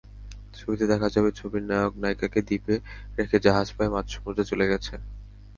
ছবিতে 0.53 0.85
দেখা 0.87 1.07
যাবে, 1.09 1.29
ছবির 1.31 1.63
নায়ক-নায়িকাকে 1.63 2.39
দ্বীপে 2.47 2.75
রেখে 3.17 3.37
জাহাজ 3.45 3.67
প্রায় 3.75 3.93
মাঝসমুদ্রে 3.95 4.43
চলে 4.51 4.65
গেছে। 4.67 4.93